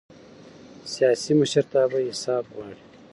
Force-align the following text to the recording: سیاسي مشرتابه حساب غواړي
سیاسي 0.93 1.33
مشرتابه 1.41 1.99
حساب 2.09 2.43
غواړي 2.53 2.79